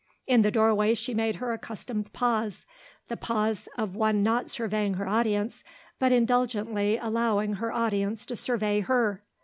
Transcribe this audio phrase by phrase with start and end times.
[0.25, 2.65] In the doorway she made her accustomed pause,
[3.07, 5.63] the pause of one not surveying her audience
[5.99, 9.21] but indulgently allowing her audience to survey her.